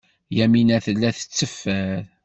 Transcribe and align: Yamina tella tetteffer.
Yamina 0.37 0.77
tella 0.85 1.09
tetteffer. 1.17 1.99